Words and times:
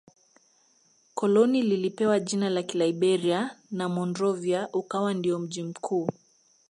Koloni 1.15 1.61
lilipewa 1.61 2.19
jina 2.19 2.49
la 2.49 2.61
Liberia 2.61 3.55
na 3.71 3.89
Monrovia 3.89 4.69
ukawa 4.73 5.13
ndio 5.13 5.39
mji 5.39 5.63
mkuu 5.63 6.09